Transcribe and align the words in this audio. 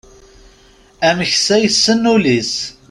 Ameksa 1.07 1.55
yessen 1.61 2.09
ulli-s. 2.13 2.53